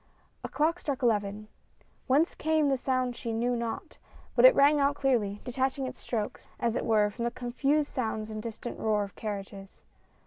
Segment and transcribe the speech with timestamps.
[0.43, 1.47] A clock struck eleven.
[2.07, 3.99] Whence came the sound she knew not,
[4.35, 8.31] but it rang out clearly, detaching its strokes, as it were, from the confused soun^ls
[8.31, 9.83] and distant roar of carriages.